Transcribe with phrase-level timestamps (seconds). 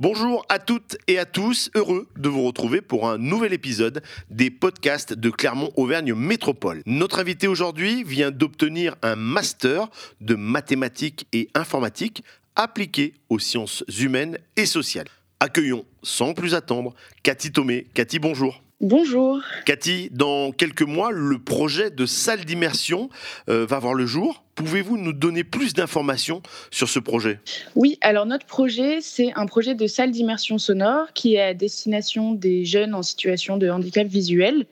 [0.00, 4.50] Bonjour à toutes et à tous, heureux de vous retrouver pour un nouvel épisode des
[4.50, 6.82] podcasts de Clermont-Auvergne Métropole.
[6.84, 9.88] Notre invité aujourd'hui vient d'obtenir un master
[10.20, 12.24] de mathématiques et informatique
[12.56, 15.06] appliqué aux sciences humaines et sociales.
[15.38, 16.92] Accueillons sans plus attendre
[17.22, 17.86] Cathy Thomé.
[17.94, 18.63] Cathy, bonjour.
[18.80, 19.40] Bonjour.
[19.66, 23.08] Cathy, dans quelques mois, le projet de salle d'immersion
[23.48, 24.42] euh, va voir le jour.
[24.56, 26.42] Pouvez-vous nous donner plus d'informations
[26.72, 27.38] sur ce projet?
[27.76, 32.32] Oui, alors notre projet, c'est un projet de salle d'immersion sonore qui est à destination
[32.32, 34.66] des jeunes en situation de handicap visuel.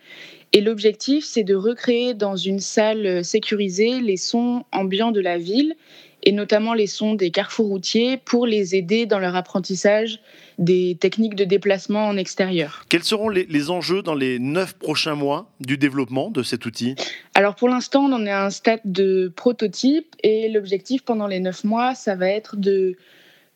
[0.53, 5.75] Et l'objectif, c'est de recréer dans une salle sécurisée les sons ambiants de la ville
[6.23, 10.21] et notamment les sons des carrefours routiers pour les aider dans leur apprentissage
[10.59, 12.85] des techniques de déplacement en extérieur.
[12.89, 16.95] Quels seront les, enjeux dans les neuf prochains mois du développement de cet outil?
[17.35, 21.41] Alors pour l'instant, on en est à un stade de prototype et l'objectif pendant les
[21.41, 22.97] neuf mois, ça va être de,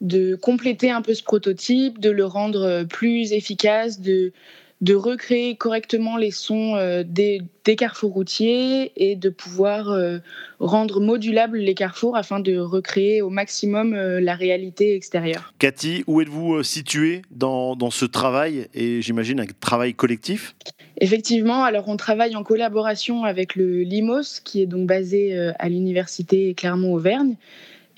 [0.01, 4.33] de compléter un peu ce prototype, de le rendre plus efficace, de
[4.81, 7.43] de recréer correctement les sons euh, des,
[7.77, 10.19] carrefours routiers et de pouvoir euh,
[10.61, 15.53] rendre modulables les carrefours afin de recréer au maximum euh, la réalité extérieure.
[15.59, 20.55] Cathy, où êtes-vous située dans, dans ce travail et j'imagine un travail collectif?
[21.01, 26.55] Effectivement, alors on travaille en collaboration avec le LIMOS qui est donc basé à l'université
[26.55, 27.37] Clermont-Auvergne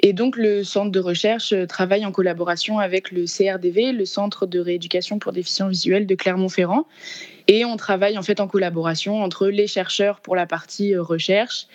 [0.00, 4.46] et donc, le centre de recherche euh, travaille en collaboration avec le CRDV, le Centre
[4.46, 6.86] de rééducation pour déficients visuels de Clermont-Ferrand.
[7.48, 11.66] Et on travaille en fait en collaboration entre les chercheurs pour la partie euh, recherche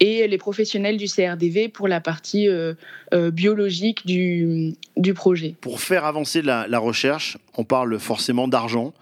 [0.00, 2.74] et les professionnels du CRDV pour la partie euh,
[3.14, 5.54] euh, biologique du, du, projet.
[5.60, 8.92] Pour faire avancer la, la recherche, on parle forcément d'argent.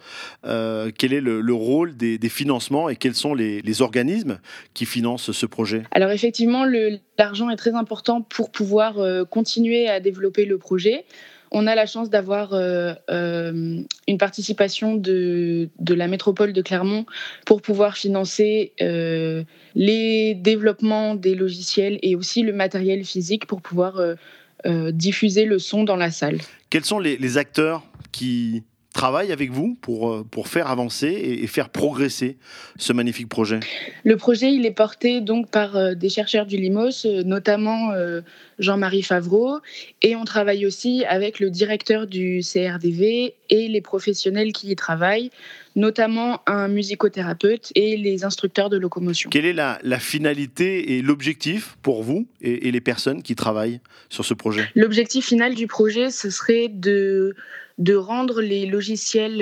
[0.45, 4.39] Euh, quel est le, le rôle des, des, financements et quels sont les, les, organismes
[4.73, 5.83] qui financent ce projet?
[5.91, 6.65] Alors effectivement,
[7.17, 8.95] l'argent est très important pour pouvoir
[9.29, 11.05] continuer à développer le projet.
[11.51, 17.05] On a la chance d'avoir euh, euh, une participation de, la métropole de Clermont
[17.45, 19.43] pour pouvoir financer euh,
[19.75, 24.01] les développements des logiciels et aussi le matériel physique pour pouvoir
[24.93, 26.39] diffuser le son dans la salle.
[26.71, 28.63] Quels sont les acteurs qui
[28.95, 32.37] travaille avec vous pour, euh, faire avancer et, faire progresser
[32.77, 33.59] ce magnifique projet?
[34.03, 37.91] Le projet, il est porté donc par euh, des chercheurs du Limos, euh, notamment
[38.57, 39.59] Jean-Marie Favreau,
[40.01, 45.31] et on travaille aussi avec le directeur du CRDV et les professionnels qui y travaillent,
[45.75, 49.29] notamment un musicothérapeute et les instructeurs de locomotion.
[49.29, 53.79] Quelle est la, la finalité et l'objectif pour vous et, et les personnes qui travaillent
[54.09, 54.69] sur ce projet?
[54.75, 57.35] L'objectif final du projet, ce serait de
[57.77, 59.41] de rendre les logiciels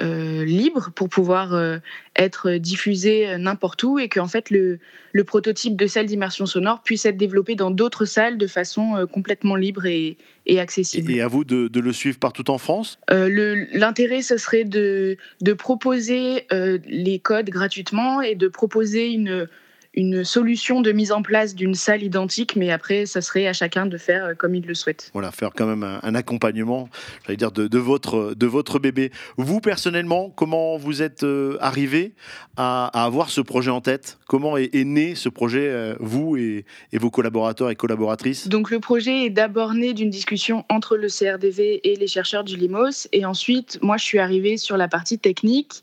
[0.00, 1.78] euh, euh, libres pour pouvoir euh,
[2.14, 4.78] être diffusés n'importe où et qu'en fait le,
[5.12, 9.56] le, prototype de salle d'immersion sonore puisse être développé dans d'autres salles de façon complètement
[9.56, 11.12] libre et, et, accessible.
[11.12, 12.98] Et à vous de, de, le suivre partout en France?
[13.08, 19.48] L'intérêt, ce serait de, de proposer les codes gratuitement et de proposer une
[19.96, 23.86] une solution de mise en place d'une salle identique, mais après, ça serait à chacun
[23.86, 25.10] de faire euh, comme il le souhaite.
[25.14, 26.88] Voilà, faire quand même un, accompagnement,
[27.24, 29.10] j'allais dire, de, votre, de votre bébé.
[29.38, 32.14] Vous, personnellement, comment vous êtes euh, arrivé
[32.56, 34.18] à, avoir ce projet en tête?
[34.26, 38.48] Comment est, né ce projet, euh, vous et, et, vos collaborateurs et collaboratrices?
[38.48, 42.56] Donc, le projet est d'abord né d'une discussion entre le CRDV et les chercheurs du
[42.56, 43.08] Limos.
[43.12, 45.82] Et ensuite, moi, je suis arrivée sur la partie technique.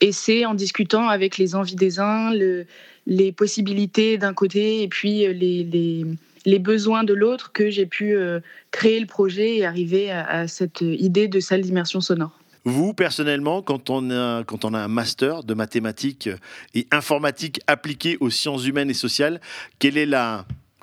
[0.00, 2.66] Et c'est en discutant avec les envies des uns, le,
[3.06, 8.40] les possibilités d'un côté et puis euh, les, besoins de l'autre que j'ai pu euh,
[8.70, 12.38] créer le projet et arriver à, cette idée de salle d'immersion sonore.
[12.64, 16.28] Vous, personnellement, quand on, a, un master de mathématiques
[16.74, 19.40] et informatique appliquée aux sciences humaines et sociales,
[19.78, 20.10] quel est,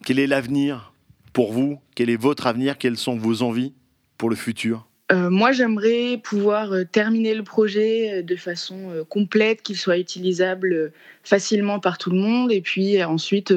[0.06, 0.94] quel est l'avenir
[1.34, 1.80] pour vous?
[1.94, 2.78] Quel est votre avenir?
[2.78, 3.74] Quelles sont vos envies
[4.18, 4.88] pour le futur?
[5.12, 10.94] Euh, moi, j'aimerais pouvoir euh, terminer le projet euh, de façon complète, qu'il soit utilisable
[11.24, 13.54] facilement par tout le monde, et puis ensuite,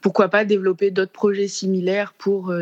[0.00, 2.52] pourquoi pas développer d'autres projets similaires pour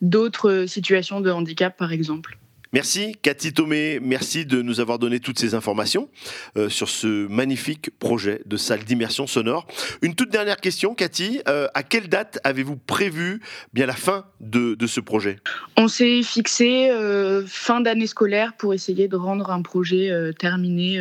[0.00, 2.38] d'autres situations de handicap, par exemple.
[2.72, 6.08] Merci Cathy Thomé, merci de nous avoir donné toutes ces informations
[6.56, 9.66] euh, sur ce magnifique projet de salle d'immersion sonore.
[10.00, 13.42] Une toute dernière question Cathy, euh, à quelle date avez-vous prévu
[13.74, 15.36] la fin de, ce projet?
[15.76, 20.98] On s'est fixé euh, fin d'année scolaire pour essayer de rendre un projet terminé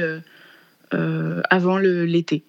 [0.91, 2.43] avant l'été.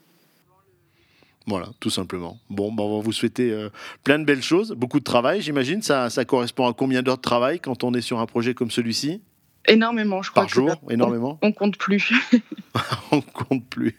[1.46, 2.38] Voilà, tout simplement.
[2.50, 3.68] Bon, ben, on va vous souhaiter euh,
[4.04, 5.82] plein de belles choses, beaucoup de travail, j'imagine.
[5.82, 8.70] Ça, ça correspond à combien d'heures de travail quand on est sur un projet comme
[8.70, 9.20] celui-ci?
[9.66, 10.42] Énormément, je crois.
[10.42, 11.38] Par jour, énormément.
[11.42, 12.12] On, compte plus.
[13.12, 13.94] on compte plus.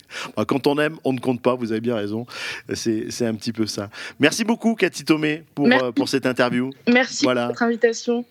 [0.47, 1.55] Quand on aime, on ne compte pas.
[1.55, 2.25] Vous avez bien raison.
[2.73, 3.89] C'est un petit peu ça.
[4.19, 6.71] Merci beaucoup, Cathy Tomé, pour, euh, pour cette interview.
[6.87, 8.25] Merci pour votre invitation.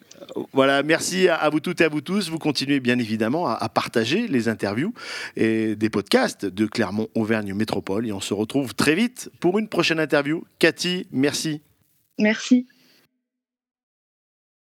[0.53, 2.29] Voilà, merci à vous toutes et à vous tous.
[2.29, 4.93] Vous continuez bien évidemment à, à partager les interviews
[5.37, 8.07] et des podcasts de Clermont-Auvergne Métropole.
[8.07, 10.45] Et on se retrouve très vite pour une prochaine interview.
[10.59, 11.63] Cathy, merci.
[12.19, 12.67] Merci.